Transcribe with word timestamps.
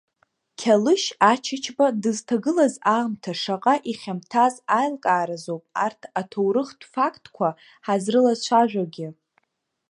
Қьалышь 0.59 1.07
Ачачба 1.31 1.87
дызҭагылаз 2.01 2.73
аамҭа 2.93 3.31
шаҟа 3.41 3.75
ихьамҭаз 3.91 4.55
аилкааразоуп 4.79 5.63
арҭ 5.85 6.01
аҭоурыхтә 6.19 6.85
фактқәа 6.93 7.49
ҳазрылацәажәогьы. 7.85 9.07